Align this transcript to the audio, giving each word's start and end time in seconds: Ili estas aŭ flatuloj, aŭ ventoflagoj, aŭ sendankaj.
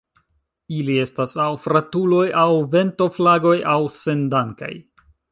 Ili 0.75 0.93
estas 1.01 1.35
aŭ 1.43 1.49
flatuloj, 1.65 2.23
aŭ 2.43 2.47
ventoflagoj, 2.71 3.55
aŭ 3.75 3.79
sendankaj. 3.97 4.71